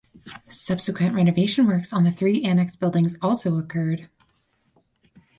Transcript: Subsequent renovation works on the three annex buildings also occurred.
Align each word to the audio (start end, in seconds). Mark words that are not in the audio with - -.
Subsequent 0.49 1.13
renovation 1.13 1.67
works 1.67 1.93
on 1.93 2.03
the 2.05 2.11
three 2.11 2.41
annex 2.41 2.75
buildings 2.75 3.17
also 3.21 3.59
occurred. 3.59 4.09